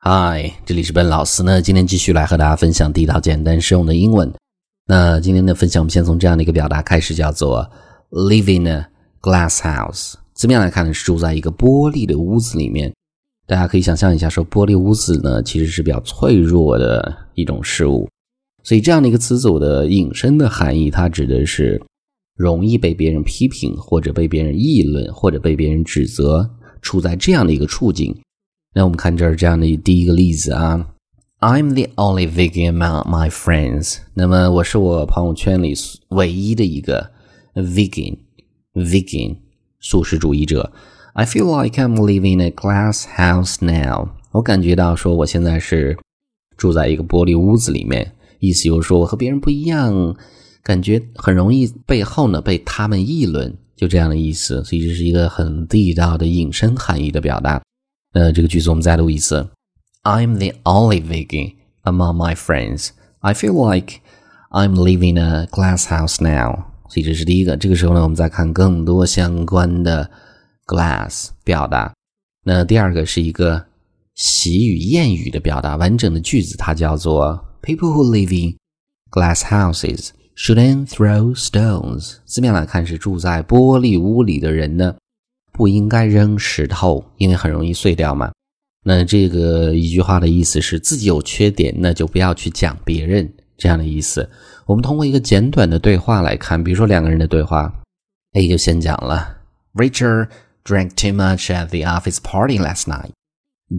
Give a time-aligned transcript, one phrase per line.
[0.00, 1.60] 嗨，这里是本老师呢。
[1.60, 4.32] 今天继续来和大家分享地道、简单、实用的英文。
[4.86, 7.68] 那今天的分享，我们先从这样的一个表达开始，叫做
[8.10, 8.86] “live in a
[9.20, 10.14] glass house”。
[10.34, 12.94] 字面来看呢，是住在一个玻璃的屋子里面。
[13.44, 18.08] 大家可以想象一下，说玻璃屋子呢，其实是比较脆弱的一种事物。
[18.62, 21.82] 所以这样的一个词组的引申的含义，它指的是
[22.36, 26.48] 容易被别人批评，或者被别人议论，或者被别人指责，
[26.80, 28.16] 处在这样的一个处境。
[28.74, 30.86] 那我们看这儿这样的第一个例子啊
[31.40, 33.98] ，I'm the only vegan among my friends。
[34.14, 35.74] 那么我是我朋友圈里
[36.08, 37.10] 唯一的一个
[37.54, 39.38] vegan，vegan
[39.80, 40.72] 素食主义者。
[41.14, 44.10] I feel like I'm living in a glass house now。
[44.32, 45.98] 我感觉到说我现在是
[46.56, 50.14] 住在一个玻璃屋子里面，意思就是说我和别人不一样，
[50.62, 54.62] 感觉很容易背后呢被他们议论，就这样的意思。
[54.62, 57.60] 所以这是一个很地道的引申含义的表达。
[58.17, 59.49] 呃，这个句子我们再读一次。
[60.03, 62.89] I'm the only vegan among my friends.
[63.19, 64.01] I feel like
[64.51, 66.65] I'm living a glass house now.
[66.89, 67.57] 所以这是第一个。
[67.57, 70.11] 这个时候呢，我们再看更多相关的
[70.67, 71.93] glass 表达。
[72.45, 73.65] 那第二个是一个
[74.13, 78.57] 习语、谚语的表达，完整的句子它叫做 People who live in
[79.09, 82.17] glass houses shouldn't throw stones。
[82.25, 84.95] 字面来看是住在玻璃屋里的人呢。
[85.58, 88.30] 不应该扔石头，因为很容易碎掉嘛。
[88.84, 94.30] 那这个一句话的意思是自己有缺点，那就不要去讲别人这样的意思。
[94.66, 97.72] 我们通过一个简短的对话来看，比如说两个人的对话
[98.34, 99.36] ，A 就先讲了
[99.74, 100.28] ，Richard
[100.64, 103.10] drank too much at the office party last night。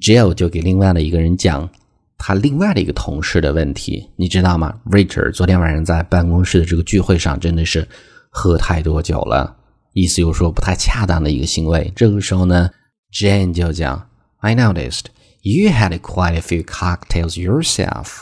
[0.00, 1.68] Jill 就给另外的一个人讲
[2.16, 7.86] 他另外的一个同事的问题，你知道吗？Richard 昨天晚上在办公室的这个聚会上真的是
[8.30, 9.55] 喝太多酒了。
[9.96, 11.90] 意思就是说不太恰当的一个行为。
[11.96, 12.68] 这个时候呢
[13.10, 15.06] ，Jane 就讲：“I noticed
[15.40, 18.20] you had quite a few cocktails yourself。”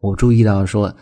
[0.00, 0.94] 我注意到说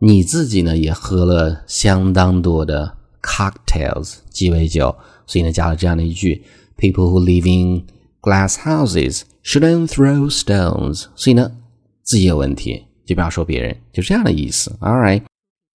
[0.00, 4.96] 你自己呢也喝了相当多的 cocktails 鸡尾酒，
[5.28, 6.44] 所以呢加了这样的一句
[6.76, 7.86] ：“People who live in
[8.20, 11.52] glass houses shouldn't throw stones。”所以呢
[12.02, 14.76] 自己有问题就不要说别人，就这样的意思。
[14.80, 15.22] All right，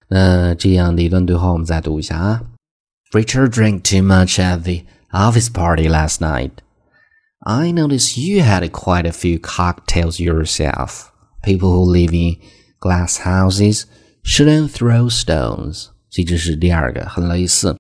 [0.10, 2.44] 那这样的一段对话我们再读一下啊。
[3.13, 6.63] Richard drank too much at the office party last night.
[7.41, 11.11] I noticed you had quite a few cocktails yourself.
[11.43, 12.37] People who live in
[12.81, 13.87] glass houses
[14.25, 15.91] shouldn't throw stones.
[16.11, 17.77] 所以这是第二个，很类似。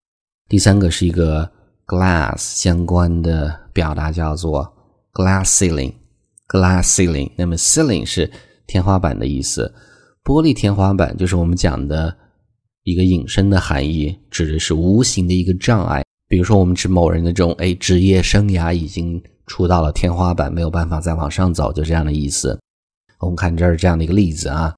[0.49, 1.51] 第三个是一个
[1.87, 4.73] glass 相关的表达，叫做
[5.13, 8.31] glass ceiling。glass ceiling，那么 ceiling 是
[8.69, 9.75] 天花板的意思，
[10.23, 12.17] 玻璃天花板就是我们讲的
[12.84, 16.04] 一个引申的含义，指的是无形的一个障碍。
[16.28, 22.60] 比如说，我们指某人的这种哎，职业生涯已经出到了天花板，没有办法再往上走，就这样的意思。
[23.20, 24.74] 我们看这儿这样的一个例子啊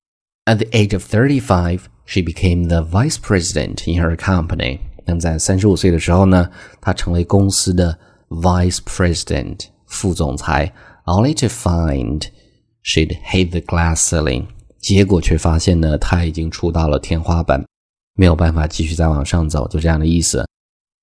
[0.45, 4.79] ：At the age of thirty-five, she became the vice president in her company。
[5.05, 6.49] 那么在三十五岁的时候呢，
[6.81, 7.97] 她成为公司的
[8.29, 10.73] vice president 副总裁
[11.05, 12.23] ，only to find
[12.83, 14.45] she'd hit the glass ceiling。
[14.79, 17.63] 结果却发现呢，她已经出到了天花板。
[18.15, 20.45] 没有办法继续再往上走，就这样的意思。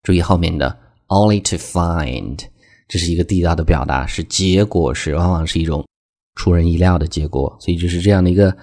[0.03, 0.78] 注意后面的
[1.09, 2.38] only to find，
[2.88, 5.84] 这是一个地道的表达，是结果是往往是一种
[6.37, 8.56] 出人意料的结果，所以就是这样的一个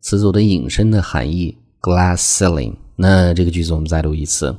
[0.00, 1.58] 词组的引申的含义。
[1.80, 4.56] Glass ceiling，那这个句子我们再读一次。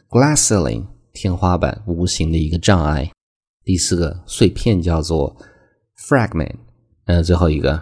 [0.09, 3.11] glass ceiling 天花板无形的一个障碍。
[3.63, 5.35] 第四个碎片叫做
[5.97, 6.55] fragment，
[7.05, 7.81] 呃，最后一个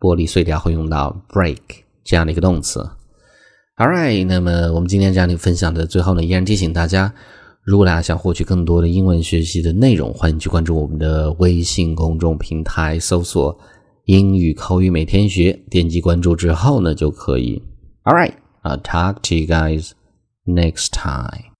[0.00, 1.58] 玻璃碎掉会用到 break
[2.02, 2.80] 这样的一个动词。
[3.76, 7.14] All right，那么我们今天这样的分享的最后呢，依然提醒大家，
[7.68, 13.54] 如果大家想获取更多的英文学习的内容，欢迎去关注我们的微信公众平台，搜索
[14.08, 17.62] “英语口语每天学”，点击关注之后呢就可以。
[18.04, 19.90] All right，I'll talk to you guys
[20.46, 21.57] next time.